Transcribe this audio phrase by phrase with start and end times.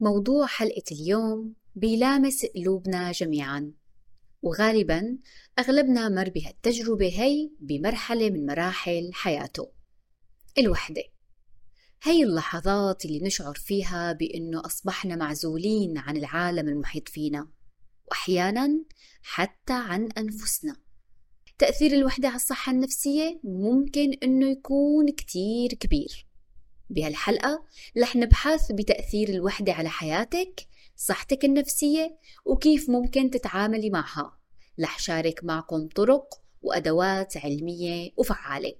[0.00, 3.72] موضوع حلقة اليوم بيلامس قلوبنا جميعا
[4.42, 5.18] وغالبا
[5.58, 9.72] أغلبنا مر بهالتجربة هي بمرحلة من مراحل حياته.
[10.58, 11.02] الوحدة
[12.02, 17.48] هي اللحظات اللي نشعر فيها بأنه أصبحنا معزولين عن العالم المحيط فينا
[18.08, 18.84] وأحيانا
[19.22, 20.76] حتى عن أنفسنا.
[21.58, 26.27] تأثير الوحدة على الصحة النفسية ممكن أنه يكون كتير كبير.
[26.90, 27.64] بهالحلقة
[27.98, 34.38] رح نبحث بتأثير الوحدة على حياتك صحتك النفسية وكيف ممكن تتعاملي معها.
[34.80, 38.72] رح شارك معكم طرق وأدوات علمية وفعالة.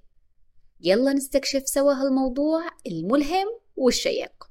[0.81, 4.49] يلا نستكشف سوا هالموضوع الملهم والشيق.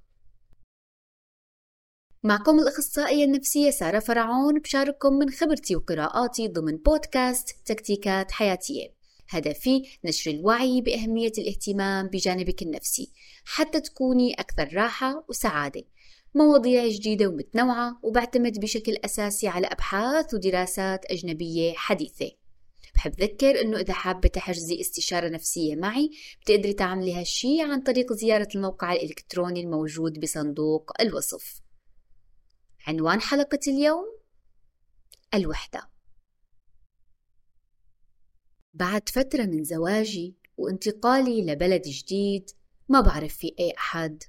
[2.23, 8.96] معكم الأخصائية النفسية سارة فرعون بشارككم من خبرتي وقراءاتي ضمن بودكاست تكتيكات حياتية.
[9.29, 13.11] هدفي نشر الوعي بأهمية الاهتمام بجانبك النفسي
[13.45, 15.83] حتى تكوني أكثر راحة وسعادة.
[16.35, 22.31] مواضيع جديدة ومتنوعة وبعتمد بشكل أساسي على أبحاث ودراسات أجنبية حديثة.
[22.95, 28.47] بحب ذكر إنه إذا حابة تحجزي استشارة نفسية معي بتقدري تعملي هالشي عن طريق زيارة
[28.55, 31.61] الموقع الإلكتروني الموجود بصندوق الوصف.
[32.87, 34.05] عنوان حلقة اليوم
[35.33, 35.96] الوحدة.
[38.79, 42.49] بعد فترة من زواجي وانتقالي لبلد جديد
[42.89, 44.23] ما بعرف في أي أحد.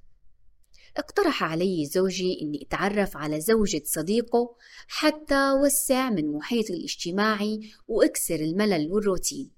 [0.96, 4.56] اقترح علي زوجي إني أتعرف على زوجة صديقه
[4.88, 9.50] حتى وسع من محيطي الاجتماعي وأكسر الملل والروتين.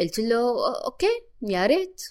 [0.00, 0.38] قلت له
[0.84, 2.02] أوكي يا ريت.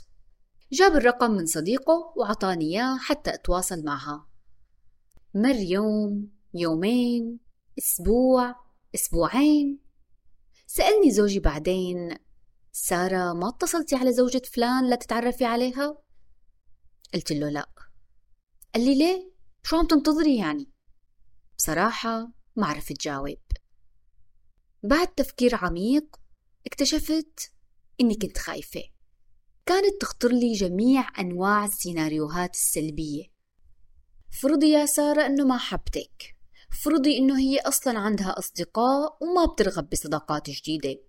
[0.71, 4.27] جاب الرقم من صديقه وعطاني إياه حتى أتواصل معها.
[5.33, 7.39] مر يوم يومين
[7.77, 8.55] أسبوع
[8.95, 9.84] أسبوعين
[10.77, 12.17] سألني زوجي بعدين
[12.71, 15.97] سارة ما اتصلتي على زوجة فلان لتتعرفي عليها؟
[17.13, 17.69] قلت له لا
[18.75, 19.31] قال لي ليه؟
[19.63, 20.71] شو عم تنتظري يعني؟
[21.57, 23.41] بصراحة ما عرفت جاوب
[24.83, 26.15] بعد تفكير عميق
[26.65, 27.51] اكتشفت
[28.01, 28.83] إني كنت خايفة
[29.65, 33.23] كانت تخطر لي جميع أنواع السيناريوهات السلبية
[34.41, 36.34] فرضي يا سارة إنه ما حبتك
[36.75, 40.99] افرضي انه هي أصلا عندها اصدقاء وما بترغب بصداقات جديدة.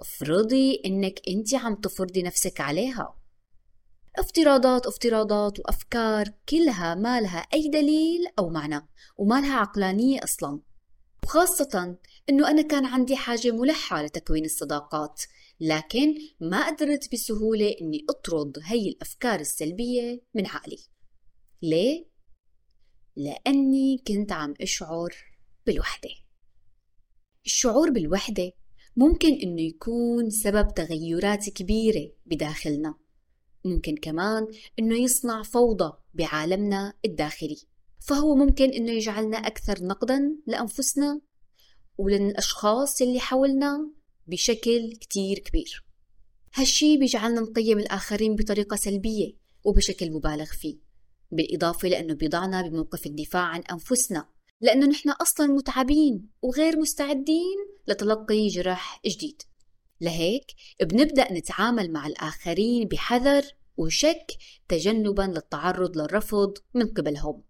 [0.00, 3.16] افرضي انك انت عم تفرضي نفسك عليها.
[4.18, 10.60] افتراضات افتراضات وافكار كلها ما لها أي دليل أو معنى وما لها عقلانية أصلا.
[11.24, 11.96] وخاصة
[12.30, 15.22] إنه أنا كان عندي حاجة ملحة لتكوين الصداقات
[15.60, 20.78] لكن ما قدرت بسهولة إني أطرد هي الأفكار السلبية من عقلي.
[21.62, 22.09] ليه؟
[23.20, 25.14] لأني كنت عم أشعر
[25.66, 26.10] بالوحدة.
[27.46, 28.52] الشعور بالوحدة
[28.96, 32.94] ممكن إنه يكون سبب تغيرات كبيرة بداخلنا.
[33.64, 34.46] ممكن كمان
[34.78, 37.56] إنه يصنع فوضى بعالمنا الداخلي.
[37.98, 41.20] فهو ممكن إنه يجعلنا أكثر نقدا لأنفسنا
[41.98, 43.90] وللأشخاص اللي حولنا
[44.26, 45.84] بشكل كتير كبير.
[46.54, 49.32] هالشي بيجعلنا نقيم الآخرين بطريقة سلبية
[49.64, 50.89] وبشكل مبالغ فيه.
[51.32, 54.28] بالإضافة لأنه بيضعنا بموقف الدفاع عن أنفسنا
[54.60, 57.56] لأنه نحن أصلا متعبين وغير مستعدين
[57.88, 59.42] لتلقي جرح جديد.
[60.00, 60.46] لهيك
[60.82, 63.42] بنبدأ نتعامل مع الآخرين بحذر
[63.76, 64.26] وشك
[64.68, 67.42] تجنبا للتعرض للرفض من قبلهم.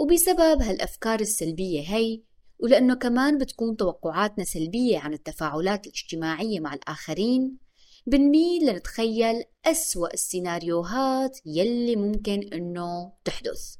[0.00, 2.22] وبسبب هالأفكار السلبية هي
[2.58, 7.58] ولأنه كمان بتكون توقعاتنا سلبية عن التفاعلات الاجتماعية مع الآخرين
[8.06, 13.76] بنميل لنتخيل أسوأ السيناريوهات يلي ممكن إنه تحدث.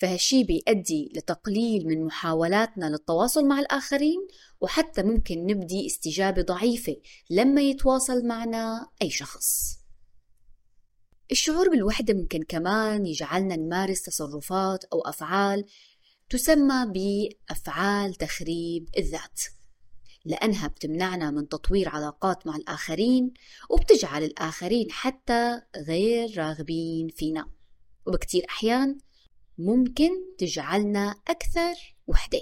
[0.00, 4.26] فهالشي بيؤدي لتقليل من محاولاتنا للتواصل مع الآخرين
[4.60, 6.96] وحتى ممكن نبدي استجابة ضعيفة
[7.30, 9.76] لما يتواصل معنا أي شخص.
[11.30, 15.64] الشعور بالوحدة ممكن كمان يجعلنا نمارس تصرفات أو أفعال
[16.30, 19.40] تسمى بأفعال تخريب الذات.
[20.24, 23.32] لأنها بتمنعنا من تطوير علاقات مع الآخرين
[23.70, 27.50] وبتجعل الآخرين حتى غير راغبين فينا.
[28.06, 28.98] وبكتير أحيان
[29.58, 31.74] ممكن تجعلنا أكثر
[32.06, 32.40] وحدة.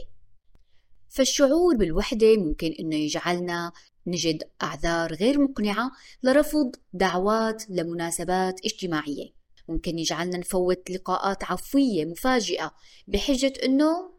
[1.09, 3.73] فالشعور بالوحدة ممكن إنه يجعلنا
[4.07, 5.91] نجد أعذار غير مقنعة
[6.23, 9.39] لرفض دعوات لمناسبات اجتماعية.
[9.69, 12.75] ممكن يجعلنا نفوت لقاءات عفوية مفاجئة
[13.07, 14.13] بحجة إنه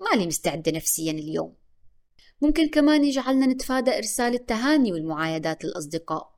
[0.00, 1.54] مالي مستعدة نفسيا اليوم.
[2.42, 6.34] ممكن كمان يجعلنا نتفادى إرسال التهاني والمعايدات للأصدقاء.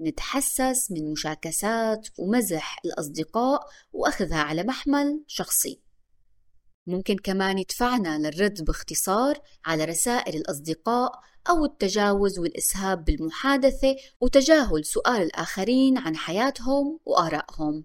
[0.00, 3.60] نتحسس من مشاكسات ومزح الأصدقاء
[3.92, 5.80] وأخذها على محمل شخصي.
[6.86, 11.12] ممكن كمان يدفعنا للرد باختصار على رسائل الأصدقاء
[11.50, 17.84] أو التجاوز والإسهاب بالمحادثة وتجاهل سؤال الآخرين عن حياتهم وآرائهم.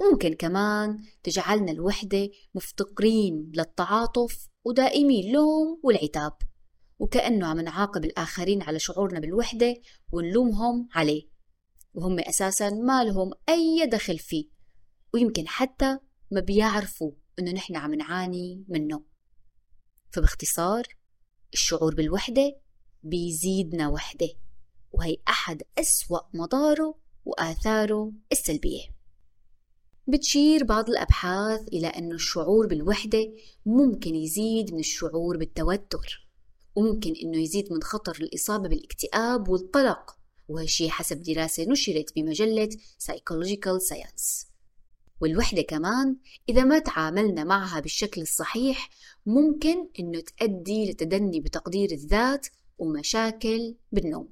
[0.00, 6.32] وممكن كمان تجعلنا الوحدة مفتقرين للتعاطف ودائمي اللوم والعتاب.
[6.98, 9.76] وكأنه عم نعاقب الآخرين على شعورنا بالوحدة
[10.12, 11.28] ونلومهم عليه.
[11.94, 14.48] وهم أساسا ما لهم أي دخل فيه
[15.14, 15.98] ويمكن حتى
[16.30, 19.04] ما بيعرفوا إنه نحن عم نعاني منه.
[20.10, 20.86] فباختصار
[21.52, 22.56] الشعور بالوحدة
[23.02, 24.28] بيزيدنا وحدة
[24.92, 28.82] وهي أحد أسوأ مضاره وآثاره السلبية.
[30.08, 33.32] بتشير بعض الأبحاث إلى أن الشعور بالوحدة
[33.66, 36.25] ممكن يزيد من الشعور بالتوتر.
[36.76, 40.16] وممكن أنه يزيد من خطر الإصابة بالاكتئاب والقلق
[40.48, 42.68] وهالشي حسب دراسة نشرت بمجلة
[42.98, 44.46] Psychological Science.
[45.20, 46.16] والوحدة كمان
[46.48, 48.90] إذا ما تعاملنا معها بالشكل الصحيح
[49.26, 52.46] ممكن إنه تؤدي لتدني بتقدير الذات
[52.78, 54.28] ومشاكل بالنوم.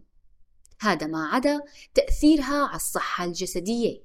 [0.81, 1.61] هذا ما عدا
[1.95, 4.05] تأثيرها على الصحة الجسدية.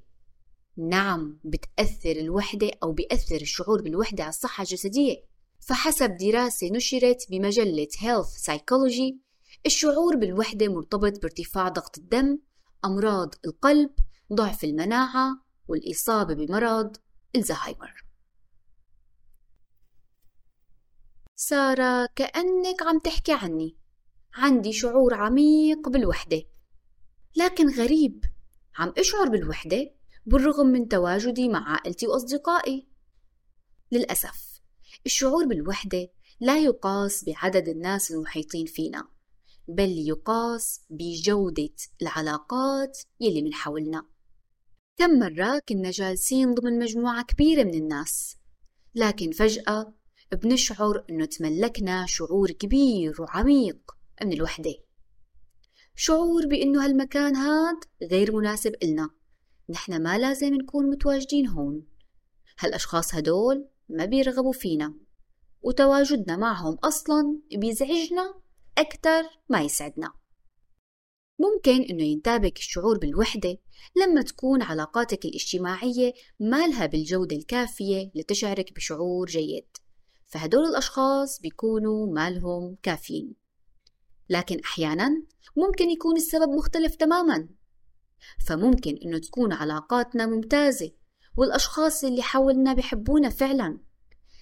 [0.77, 5.28] نعم بتأثر الوحدة أو بيأثر الشعور بالوحدة على الصحة الجسدية.
[5.59, 9.15] فحسب دراسة نشرت بمجلة Health Psychology
[9.65, 12.39] الشعور بالوحدة مرتبط بارتفاع ضغط الدم
[12.85, 13.89] أمراض القلب
[14.33, 16.97] ضعف المناعة والإصابة بمرض
[17.35, 18.09] الزهايمر
[21.41, 23.77] سارة كأنك عم تحكي عني.
[24.33, 26.43] عندي شعور عميق بالوحدة.
[27.35, 28.25] لكن غريب
[28.77, 29.91] عم أشعر بالوحدة
[30.25, 32.87] بالرغم من تواجدي مع عائلتي وأصدقائي.
[33.91, 34.48] للأسف.
[35.05, 36.09] الشعور بالوحدة
[36.39, 39.07] لا يقاس بعدد الناس المحيطين فينا
[39.67, 44.05] بل يقاس بجودة العلاقات يلي من حولنا.
[44.97, 48.37] كم مرة كنا جالسين ضمن مجموعة كبيرة من الناس
[48.95, 49.93] لكن فجأة
[50.31, 53.91] بنشعر إنه تملكنا شعور كبير وعميق
[54.21, 54.75] من الوحدة.
[55.95, 57.77] شعور بإنه هالمكان هاد
[58.11, 59.09] غير مناسب إلنا
[59.69, 61.87] نحن ما لازم نكون متواجدين هون.
[62.59, 64.93] هالأشخاص هدول ما بيرغبوا فينا.
[65.61, 68.33] وتواجدنا معهم أصلا بيزعجنا
[68.77, 70.13] أكثر ما يسعدنا.
[71.39, 73.57] ممكن إنه ينتابك الشعور بالوحدة
[73.95, 79.67] لما تكون علاقاتك الاجتماعية مالها بالجودة الكافية لتشعرك بشعور جيد.
[80.27, 83.35] فهدول الأشخاص بيكونوا مالهم كافيين.
[84.29, 85.23] لكن أحيانا
[85.57, 87.49] ممكن يكون السبب مختلف تماما.
[88.47, 90.91] فممكن إنه تكون علاقاتنا ممتازة
[91.39, 93.79] والأشخاص اللي حولنا بحبونا فعلا.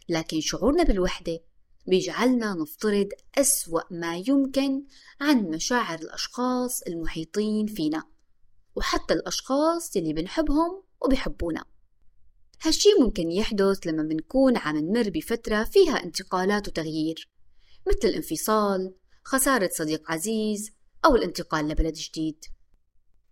[0.09, 1.39] لكن شعورنا بالوحدة
[1.87, 3.07] بيجعلنا نفترض
[3.37, 4.83] أسوأ ما يمكن
[5.21, 8.03] عن مشاعر الأشخاص المحيطين فينا
[8.75, 11.65] وحتى الأشخاص اللي بنحبهم وبيحبونا.
[12.61, 17.29] هالشي ممكن يحدث لما بنكون عم نمر بفترة فيها انتقالات وتغيير
[17.87, 20.71] مثل الانفصال خسارة صديق عزيز
[21.05, 22.45] أو الانتقال لبلد جديد.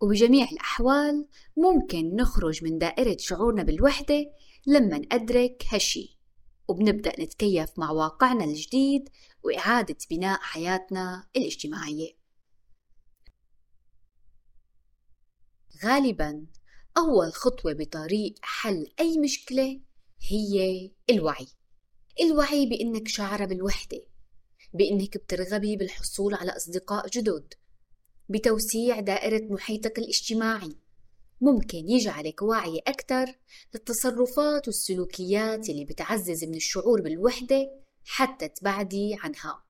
[0.02, 1.28] وبجميع الأحوال
[1.58, 4.32] ممكن نخرج من دائرة شعورنا بالوحدة
[4.68, 6.18] لما ندرك هالشي.
[6.68, 9.10] وبنبدأ نتكيف مع واقعنا الجديد
[9.44, 12.12] وإعادة بناء حياتنا الاجتماعية.
[15.86, 16.46] غالبا
[16.98, 19.82] أول خطوة بطريق حل أي مشكلة
[20.30, 21.48] هي الوعي.
[22.22, 24.02] الوعي بأنك شعرة بالوحدة
[24.74, 27.54] بأنك بترغبي بالحصول على أصدقاء جدد
[28.30, 30.76] بتوسيع دائرة محيطك الاجتماعي.
[31.42, 33.26] ممكن يجعلك واعية أكثر
[33.74, 37.72] للتصرفات والسلوكيات اللي بتعزز من الشعور بالوحدة
[38.06, 39.64] حتى تبعدي عنها.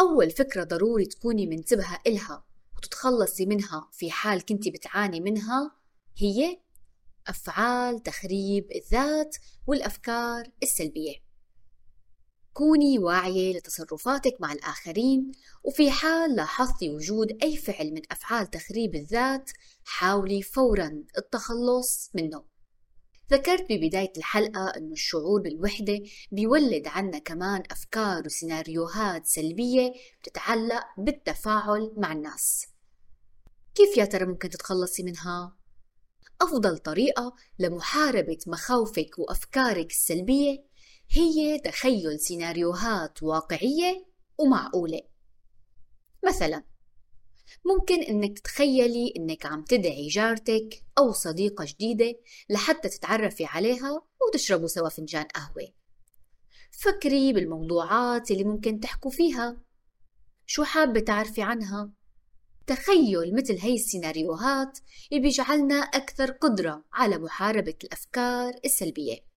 [0.00, 2.44] أول فكرة ضروري تكوني منتبهة إلها
[2.76, 5.76] وتتخلصي منها في حال كنتي بتعاني منها
[6.18, 6.58] هي
[7.26, 9.36] أفعال تخريب الذات
[9.66, 11.23] والأفكار السلبية.
[12.54, 15.32] كوني واعية لتصرفاتك مع الآخرين
[15.64, 19.50] وفي حال لاحظتي وجود أي فعل من أفعال تخريب الذات
[19.84, 22.44] حاولي فورا التخلص منه
[23.30, 26.00] ذكرت ببداية الحلقة أن الشعور بالوحدة
[26.32, 29.92] بيولد عنا كمان أفكار وسيناريوهات سلبية
[30.22, 32.66] بتتعلق بالتفاعل مع الناس
[33.74, 35.56] كيف يا ترى ممكن تتخلصي منها؟
[36.40, 40.64] أفضل طريقة لمحاربة مخاوفك وأفكارك السلبية
[41.16, 44.06] هي تخيل سيناريوهات واقعية
[44.38, 45.00] ومعقولة.
[46.24, 46.64] مثلا
[47.64, 52.18] ممكن إنك تتخيلي إنك عم تدعي جارتك أو صديقة جديدة
[52.50, 55.68] لحتى تتعرفي عليها وتشربوا سوا فنجان قهوة.
[56.70, 59.56] فكري بالموضوعات اللي ممكن تحكوا فيها.
[60.46, 61.90] شو حابة تعرفي عنها؟
[62.66, 64.78] تخيل مثل هي السيناريوهات
[65.12, 69.33] بيجعلنا أكثر قدرة على محاربة الأفكار السلبية.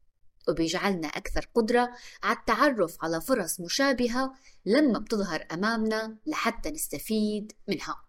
[0.49, 1.89] وبيجعلنا أكثر قدرة
[2.23, 4.33] على التعرف على فرص مشابهة
[4.65, 8.03] لما بتظهر أمامنا لحتى نستفيد منها.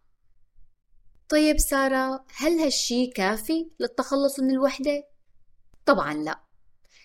[1.28, 5.09] طيب سارة هل هالشي كافي للتخلص من الوحدة؟
[5.87, 6.45] طبعا لا.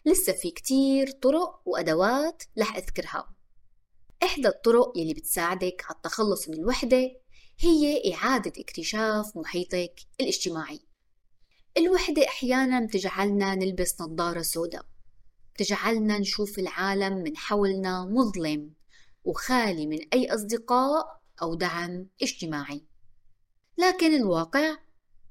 [0.05, 3.35] لسه في كتير طرق وأدوات رح أذكرها.
[4.23, 7.11] إحدى الطرق يلي بتساعدك على التخلص من الوحدة
[7.59, 10.79] هي إعادة اكتشاف محيطك الاجتماعي.
[11.77, 14.85] الوحدة أحيانا بتجعلنا نلبس نظارة سوداء.
[15.53, 18.73] بتجعلنا نشوف العالم من حولنا مظلم
[19.23, 22.85] وخالي من أي أصدقاء أو دعم اجتماعي.
[23.77, 24.77] لكن الواقع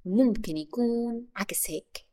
[0.05, 2.07] ممكن يكون عكس هيك.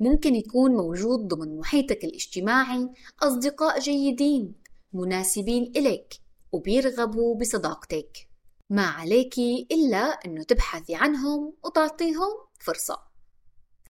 [0.00, 2.88] ممكن يكون موجود ضمن محيطك الاجتماعي
[3.22, 4.54] أصدقاء جيدين
[4.92, 6.14] مناسبين إليك
[6.52, 8.28] وبيرغبوا بصداقتك.
[8.70, 12.28] ما عليكي إلا أنه تبحثي عنهم وتعطيهم
[12.60, 12.98] فرصة.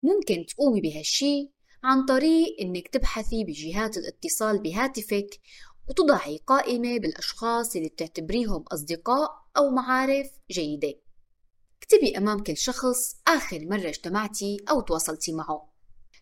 [0.02, 1.55] ممكن تقومي بهالشي
[1.86, 5.40] عن طريق أنك تبحثي بجهات الاتصال بهاتفك
[5.88, 10.94] وتضعي قائمة بالأشخاص اللي بتعتبريهم أصدقاء أو معارف جيدة.
[11.78, 15.72] اكتبي أمام كل شخص آخر مرة اجتمعتي أو تواصلتي معه.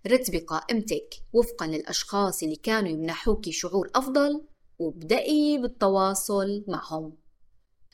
[0.06, 4.44] رتبي قائمتك وفقا للأشخاص اللي كانوا يمنحوكي شعور أفضل
[4.78, 7.16] وابدأي بالتواصل معهم.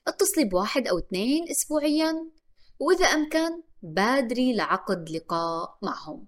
[0.09, 2.31] اتصلي بواحد أو اثنين أسبوعيا
[2.79, 6.27] وإذا أمكن بادري لعقد لقاء معهم.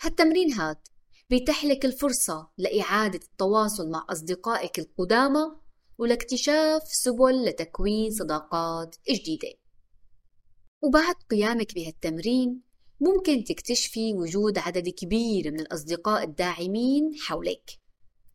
[0.00, 0.78] هالتمرين هاد
[1.30, 5.40] بيتيح لك الفرصة لإعادة التواصل مع أصدقائك القدامى
[5.98, 9.48] ولاكتشاف سبل لتكوين صداقات جديدة.
[10.82, 12.62] وبعد قيامك بهالتمرين
[13.00, 17.70] ممكن تكتشفي وجود عدد كبير من الأصدقاء الداعمين حولك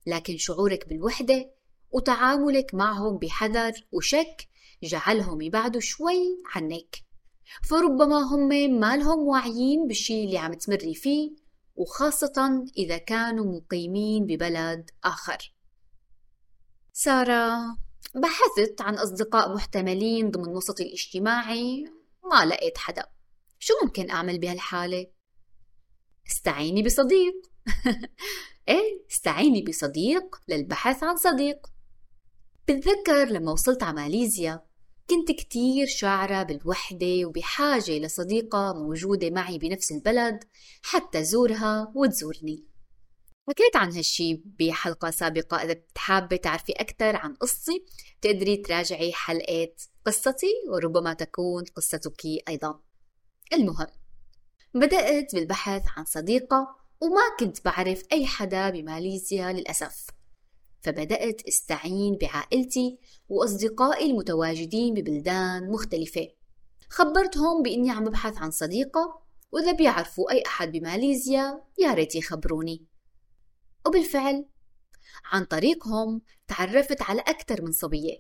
[0.07, 1.51] لكن شعورك بالوحدة
[1.91, 4.47] وتعاملك معهم بحذر وشك
[4.83, 6.95] جعلهم يبعدوا شوي عنك.
[7.69, 8.47] فربما هم
[8.79, 11.40] ما لهم واعيين بالشي اللي عم تمري فيه
[11.81, 15.53] وخاصة إذا كانوا مقيمين ببلد آخر.
[16.93, 17.77] سارة
[18.15, 21.85] بحثت عن أصدقاء محتملين ضمن وسطي الاجتماعي
[22.31, 23.05] ما لقيت حدا.
[23.59, 25.07] شو ممكن أعمل بهالحالة؟
[26.27, 27.33] استعيني بصديق.
[28.69, 31.67] إيه استعيني بصديق للبحث عن صديق.
[32.67, 34.65] بتذكر لما وصلت على ماليزيا
[35.11, 40.43] كنت كتير شاعرة بالوحدة وبحاجة لصديقة موجودة معي بنفس البلد
[40.83, 42.65] حتى زورها وتزورني.
[43.49, 45.57] حكيت عن هالشي بحلقة سابقة.
[45.63, 47.85] إذا بتحابة تعرفي أكثر عن قصتي
[48.21, 49.73] تقدري تراجعي حلقة
[50.05, 52.79] قصتي وربما تكون قصتك أيضا.
[53.53, 53.87] المهم
[54.73, 60.07] بدأت بالبحث عن صديقة وما كنت بعرف أي حدا بماليزيا للأسف.
[60.81, 62.97] فبدأت استعين بعائلتي
[63.29, 66.27] وأصدقائي المتواجدين ببلدان مختلفة.
[66.89, 69.21] خبرتهم بإني عم ببحث عن صديقة
[69.51, 72.85] وإذا بيعرفوا أي أحد بماليزيا يا ريت يخبروني.
[73.85, 74.45] وبالفعل
[75.25, 78.19] عن طريقهم تعرفت على أكثر من صبية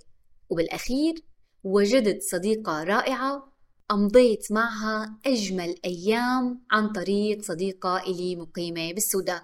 [0.49, 1.15] وبالأخير
[1.63, 3.51] وجدت صديقة رائعة
[3.91, 9.41] أمضيت معها أجمل أيام عن طريق صديقة إلي مقيمة بالسودان.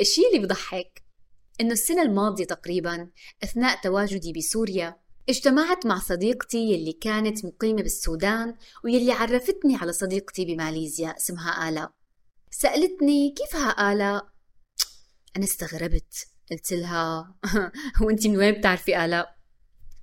[0.00, 1.02] الشيء اللي بضحك
[1.60, 3.10] إنه السنة الماضية تقريبا
[3.44, 4.96] أثناء تواجدي بسوريا
[5.28, 11.92] اجتمعت مع صديقتي يلي كانت مقيمة بالسودان ويلي عرفتني على صديقتي بماليزيا اسمها آلاء
[12.50, 14.26] سألتني كيفها آلاء؟
[15.36, 17.34] أنا استغربت قلت لها
[18.02, 19.36] وانتي من وين بتعرفي آلاء؟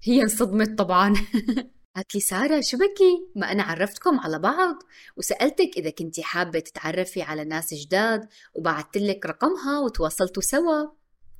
[0.04, 1.14] هي انصدمت طبعا
[1.96, 4.76] قالت لي سارة شو بكي؟ ما أنا عرفتكم على بعض
[5.18, 10.86] وسألتك إذا كنتي حابة تتعرفي على ناس جداد وبعثت لك رقمها وتواصلتوا سوا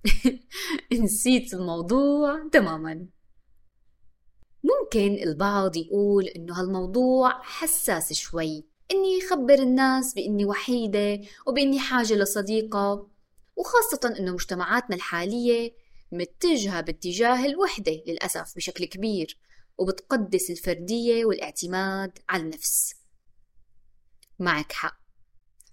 [1.04, 3.08] نسيت الموضوع تماما.
[4.64, 13.08] ممكن البعض يقول إنه هالموضوع حساس شوي إني خبر الناس بإني وحيدة وبإني حاجة لصديقة
[13.56, 15.76] وخاصة إنه مجتمعاتنا الحالية
[16.12, 19.38] متجهة باتجاه الوحدة للأسف بشكل كبير
[19.78, 22.96] وبتقدس الفردية والاعتماد على النفس.
[24.40, 24.98] معك حق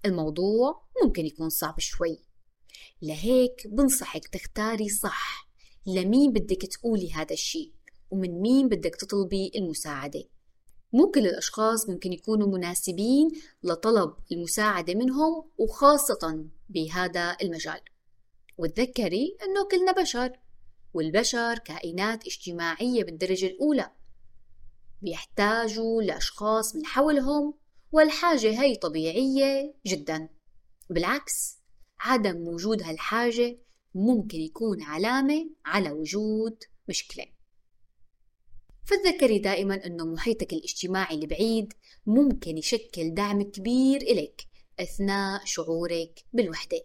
[0.07, 2.34] الموضوع ممكن يكون صعب شوي.
[3.03, 5.49] لهيك بنصحك تختاري صح.
[5.87, 7.73] لمين بدك تقولي هذا الشيء؟
[8.11, 10.25] ومن مين بدك تطلبي المساعدة؟
[10.93, 13.31] مو كل الأشخاص ممكن يكونوا مناسبين
[13.63, 17.81] لطلب المساعدة منهم وخاصة بهذا المجال.
[18.59, 20.39] وتذكري أنه كلنا بشر
[20.95, 23.91] والبشر كائنات اجتماعية بالدرجة الأولى.
[25.03, 27.55] بيحتاجوا لأشخاص من حولهم
[27.93, 30.29] والحاجة هي طبيعية جدا.
[30.91, 31.59] بالعكس
[32.05, 33.59] عدم وجود هالحاجة
[33.95, 37.27] ممكن يكون علامة على وجود مشكلة.
[38.85, 41.73] فتذكري دائما أنه محيطك الاجتماعي البعيد
[42.07, 44.43] ممكن يشكل دعم كبير إلك
[44.81, 46.83] أثناء شعورك بالوحدة.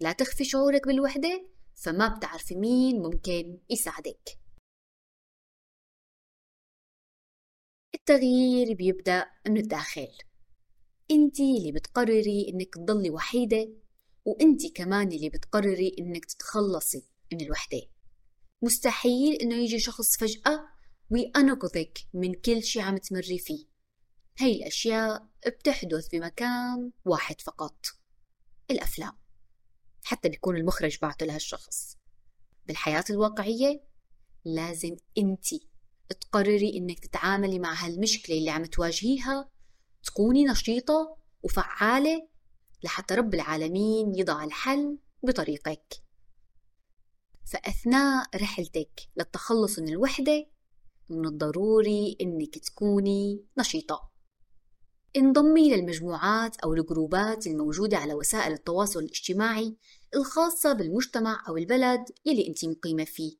[0.00, 4.38] لا تخفي شعورك بالوحدة فما بتعرفي مين ممكن يساعدك.
[7.94, 10.08] التغيير بيبدأ من الداخل.
[11.10, 13.83] انت اللي بتقرري إنك تضلي وحيدة
[14.24, 17.82] وانت كمان اللي بتقرري إنك تتخلصي من الوحدة.
[18.62, 20.68] مستحيل إنه يجي شخص فجأة
[21.10, 23.66] وينقذك من كل شي عم تمري فيه.
[24.38, 27.86] هي الأشياء بتحدث بمكان واحد فقط
[28.70, 29.12] الأفلام.
[30.04, 31.96] حتى بيكون المخرج بعته لهالشخص.
[32.66, 33.84] بالحياة الواقعية
[34.44, 35.46] لازم انت
[36.20, 39.50] تقرري إنك تتعاملي مع هالمشكلة اللي عم تواجهيها
[40.02, 42.28] تكوني نشيطة وفعالة
[42.84, 45.94] لحتى رب العالمين يضع الحل بطريقك.
[47.52, 50.46] فأثناء رحلتك للتخلص من الوحدة
[51.10, 54.10] من الضروري إنك تكوني نشيطة.
[55.16, 59.76] انضمي للمجموعات أو الجروبات الموجودة على وسائل التواصل الاجتماعي
[60.16, 63.36] الخاصة بالمجتمع أو البلد يلي أنت مقيمة فيه.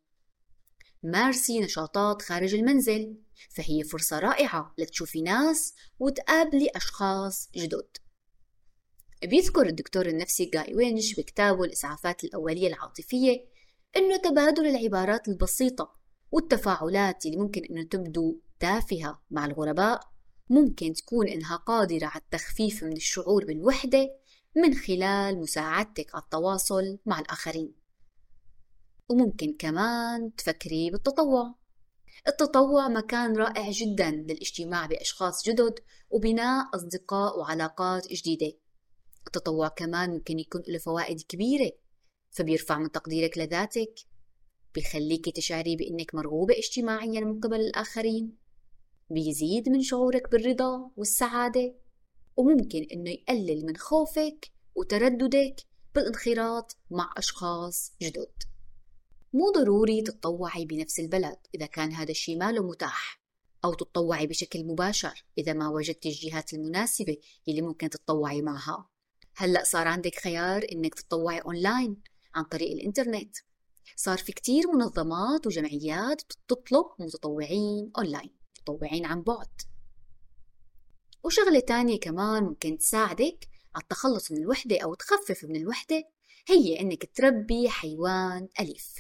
[1.02, 3.16] مارسي نشاطات خارج المنزل
[3.50, 8.03] فهي فرصة رائعة لتشوفي ناس وتقابلي أشخاص جدد.
[9.26, 13.44] بيذكر الدكتور النفسي جاي وينش بكتابه الإسعافات الأولية العاطفية
[13.96, 15.92] إنه تبادل العبارات البسيطة
[16.32, 20.00] والتفاعلات اللي ممكن إنه تبدو تافهة مع الغرباء
[20.50, 24.10] ممكن تكون إنها قادرة على التخفيف من الشعور بالوحدة
[24.56, 27.74] من خلال مساعدتك على التواصل مع الآخرين.
[29.08, 31.54] وممكن كمان تفكري بالتطوع.
[32.28, 35.74] التطوع مكان رائع جدا للاجتماع بأشخاص جدد
[36.10, 38.52] وبناء أصدقاء وعلاقات جديدة.
[39.26, 41.72] التطوع كمان ممكن يكون له فوائد كبيرة
[42.30, 43.94] فبيرفع من تقديرك لذاتك
[44.74, 48.36] بيخليكي تشعري بأنك مرغوبة اجتماعيا من قبل الآخرين
[49.10, 51.74] بيزيد من شعورك بالرضا والسعادة
[52.36, 55.56] وممكن إنه يقلل من خوفك وترددك
[55.94, 58.32] بالانخراط مع أشخاص جدد.
[59.32, 63.20] مو ضروري تتطوعي بنفس البلد إذا كان هذا الشيء ما له متاح
[63.64, 67.16] أو تتطوعي بشكل مباشر إذا ما وجدتي الجهات المناسبة
[67.48, 68.90] اللي ممكن تتطوعي معها.
[69.36, 71.96] هلأ صار عندك خيار إنك تتطوعي أونلاين
[72.34, 73.36] عن طريق الإنترنت.
[73.96, 79.50] صار في كتير منظمات وجمعيات بتطلب متطوعين أونلاين متطوعين عن بعد.
[81.24, 86.04] وشغلة تانية كمان ممكن تساعدك على التخلص من الوحدة أو تخفف من الوحدة
[86.48, 88.94] هي إنك تربي حيوان أليف.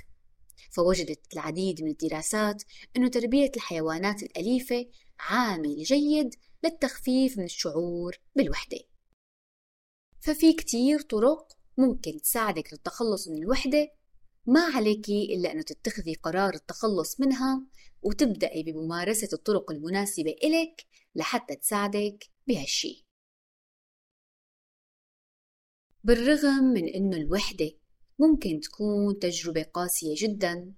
[0.70, 2.62] فوجدت العديد من الدراسات
[2.96, 4.86] أن تربية الحيوانات الأليفة
[5.20, 8.93] عامل جيد للتخفيف من الشعور بالوحدة.
[10.24, 13.90] ففي كتير طرق ممكن تساعدك للتخلص من الوحدة.
[14.46, 17.66] ما عليك إلا أن تتخذي قرار التخلص منها
[18.02, 23.06] وتبدأي بممارسة الطرق المناسبة إلك لحتى تساعدك بهالشي.
[26.04, 27.70] بالرغم من أنه الوحدة
[28.18, 30.74] ممكن تكون تجربة قاسية جدا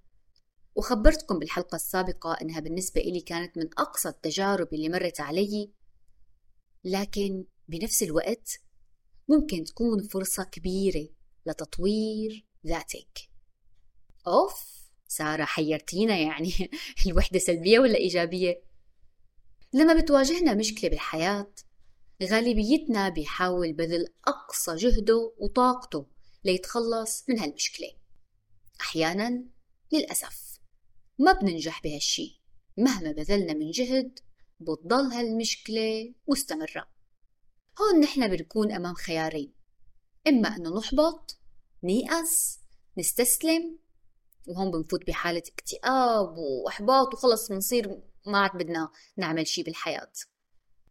[0.74, 5.70] وخبرتكم بالحلقة السابقة أنها بالنسبة إلي كانت من أقصى التجارب اللي مرت علي
[6.85, 8.65] لكن بنفس الوقت
[9.28, 11.08] ممكن تكون فرصة كبيرة
[11.46, 13.18] لتطوير ذاتك.
[14.26, 14.76] أوف
[15.08, 16.70] سارة حيرتينا يعني.
[17.06, 18.62] الوحدة سلبية ولا إيجابية؟
[19.72, 21.52] لما بتواجهنا مشكلة بالحياة
[22.22, 26.06] غالبيتنا بيحاول بذل أقصى جهده وطاقته
[26.44, 27.88] ليتخلص من هالمشكلة.
[28.80, 29.44] أحيانا
[29.92, 30.60] للأسف
[31.18, 32.42] ما بننجح بهالشي.
[32.76, 34.18] مهما بذلنا من جهد
[34.60, 36.95] بتضل هالمشكلة مستمرة.
[37.80, 39.52] هون نحن بنكون أمام خيارين.
[40.28, 41.38] إما أنه نحبط
[41.82, 42.60] نيأس
[42.98, 43.78] نستسلم
[44.48, 50.12] وهون بنفوت بحالة اكتئاب وإحباط وخلص بنصير ما عاد بدنا نعمل شي بالحياة.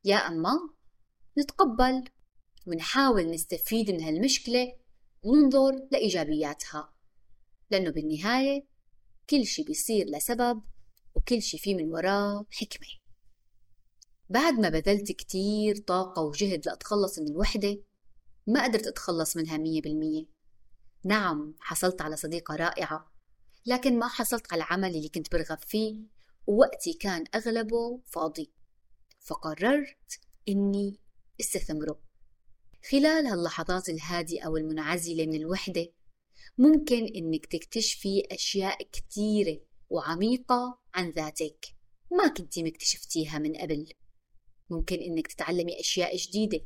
[0.05, 0.53] يا أما
[1.39, 2.03] نتقبل
[2.67, 4.73] ونحاول نستفيد من هالمشكلة
[5.23, 6.93] وننظر لإيجابياتها
[7.71, 8.65] لأنه بالنهاية
[9.29, 10.61] كل شي بيصير لسبب
[11.15, 13.04] وكل شي فيه من وراه حكمة.
[14.29, 17.77] بعد ما بذلت كتير طاقة وجهد لأتخلص من الوحدة
[18.47, 20.25] ما قدرت أتخلص منها مية بالمية.
[21.05, 23.11] نعم حصلت على صديقة رائعة
[23.65, 25.95] لكن ما حصلت على العمل اللي كنت برغب فيه
[26.47, 28.51] ووقتي كان أغلبه فاضي.
[29.19, 30.99] فقررت إني
[31.39, 31.99] استثمره.
[32.91, 35.87] خلال هاللحظات الهادئة والمنعزلة من الوحدة
[36.57, 39.59] ممكن إنك تكتشفي أشياء كتيرة
[39.89, 41.65] وعميقة عن ذاتك
[42.11, 43.93] ما كنتي مكتشفتيها من قبل.
[44.69, 46.59] ممكن إنك تتعلمي أشياء جديدة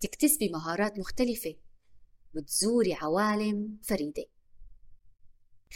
[0.00, 1.54] تكتسبي مهارات مختلفة
[2.34, 4.24] وتزوري عوالم فريدة.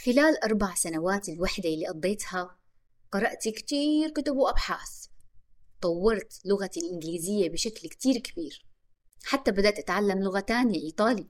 [0.05, 2.59] خلال أربع سنوات الوحدة اللي قضيتها
[3.13, 5.07] قرأت كتير كتب وأبحاث.
[5.83, 8.67] طورت لغتي الإنجليزية بشكل كتير كبير.
[9.25, 11.29] حتى بدأت أتعلم لغة تانية إيطالي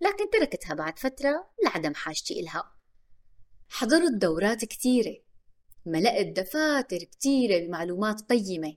[0.00, 2.72] لكن تركتها بعد فترة لعدم حاجتي إلها.
[3.68, 5.16] حضرت دورات كتيرة
[5.86, 8.76] ملأت دفاتر كتيرة بمعلومات قيمة.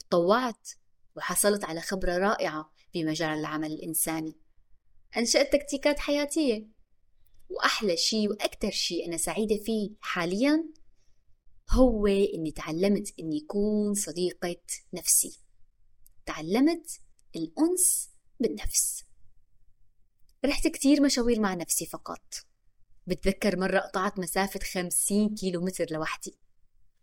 [0.00, 0.68] تطوعت
[1.16, 4.36] وحصلت على خبرة رائعة بمجال العمل الإنساني.
[5.16, 6.68] أنشأت تكتيكات حياتية
[7.48, 10.64] وأحلى شيء وأكثر شيء أنا سعيدة فيه حاليا
[11.70, 14.56] هو إني تعلمت إني أكون صديقة
[14.94, 15.40] نفسي.
[16.26, 17.00] تعلمت
[17.36, 19.04] الأنس بالنفس.
[20.44, 22.34] رحت كتير مشاوير مع نفسي فقط.
[23.06, 26.38] بتذكر مرة قطعت مسافة خمسين كيلو متر لوحدي.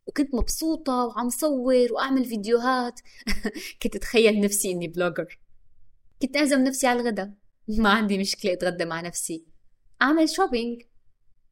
[0.07, 2.99] وكنت مبسوطة وعم صور وأعمل فيديوهات.
[3.81, 5.39] كنت أتخيل نفسي إني blogger
[6.21, 7.33] كنت أعزم نفسي على الغداء
[7.67, 9.45] ما عندي مشكلة أتغدى مع نفسي.
[10.01, 10.81] أعمل shopping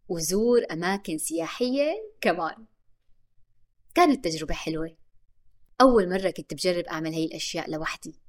[0.10, 2.66] وزور أماكن سياحية كمان.
[3.96, 4.98] كانت تجربة حلوة.
[5.82, 8.20] أول مرة كنت بجرب أعمل هاي الأشياء لوحدي.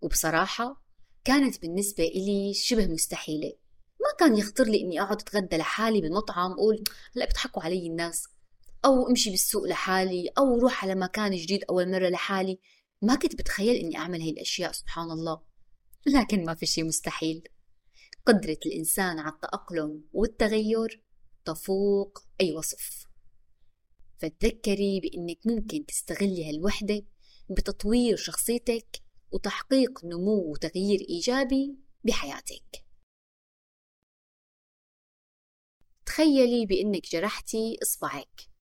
[0.00, 0.84] وبصراحة
[1.24, 3.52] كانت بالنسبة إلي شبه مستحيلة.
[4.00, 6.84] ما كان يخطر لي إني أقعد أتغدى لحالي بالمطعم أقول
[7.16, 8.28] هلا بيضحكوا علي الناس.
[8.84, 12.60] أو أمشي بالسوق لحالي أو أروح على مكان جديد أول مرة لحالي.
[13.02, 15.42] ما كنت بتخيل إني أعمل هاي الأشياء سبحان الله.
[16.16, 17.48] لكن ما في شيء مستحيل.
[18.26, 21.02] قدرة الإنسان على التأقلم والتغير
[21.44, 23.06] تفوق أي وصف.
[24.18, 27.02] فتذكري بأنك ممكن تستغلي هالوحدة
[27.50, 32.84] بتطوير شخصيتك وتحقيق نمو وتغيير إيجابي بحياتك.
[36.06, 38.53] تخيلي بأنك جرحتي إصبعك.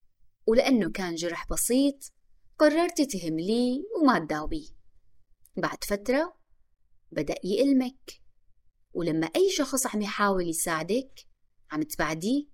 [0.48, 2.12] ولأنه كان جرح بسيط
[2.58, 4.68] قررتي تهمليه وما تداويه
[5.58, 6.38] بعد فترة
[7.12, 8.22] بدأ يألمك
[8.94, 11.28] ولما أي شخص عم يحاول يساعدك
[11.72, 12.46] عم تبعديه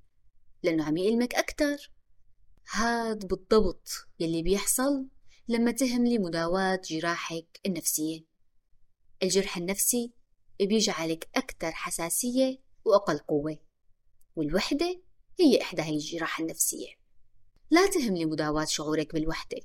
[0.64, 1.92] لأنه عم يألمك أكتر.
[2.72, 5.08] هاد بالضبط يلي بيحصل
[5.48, 8.26] لما تهملي مداواة جراحك النفسية.
[9.24, 10.14] الجرح النفسي
[10.62, 13.58] بيجعلك أكثر حساسية وأقل قوة
[14.36, 15.02] والوحدة
[15.40, 16.99] هي إحدى هاي الجراح النفسية.
[17.72, 19.58] لا تهملي مداواة شعورك بالوحدة.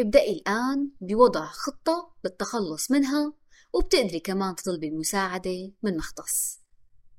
[0.00, 3.34] ابدأي الآن بوضع خطة للتخلص منها
[3.72, 6.60] وبتقدري كمان تطلبي المساعدة من مختص.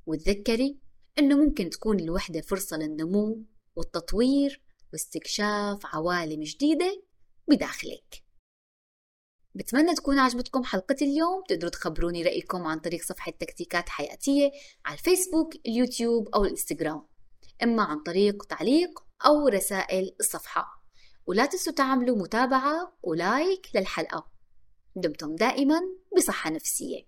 [0.05, 0.79] وتذكري
[1.19, 4.61] إنه ممكن تكون الوحدة فرصة للنمو والتطوير
[4.93, 7.03] واستكشاف عوالم جديدة
[7.47, 8.23] بداخلك.
[9.55, 11.43] بتمنى تكون عجبتكم حلقة اليوم.
[11.49, 14.51] تقدروا تخبروني رأيكم عن طريق صفحة تكتيكات حياتية
[14.85, 17.07] على الفيسبوك اليوتيوب أو الإنستغرام.
[17.63, 20.83] إما عن طريق تعليق أو رسائل الصفحة.
[21.25, 24.31] ولا تنسوا تعملوا متابعة ولايك للحلقة.
[24.95, 25.81] دمتم دائما
[26.17, 26.99] بصحة نفسية.